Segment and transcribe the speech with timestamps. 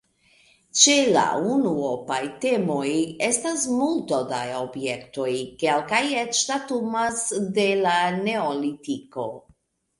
[0.83, 1.25] Ĉe la
[1.55, 2.87] unuopaj temoj
[3.27, 5.29] estas multo da objektoj;
[5.67, 7.25] kelkaj eĉ datumas
[7.61, 9.31] de la neolitiko.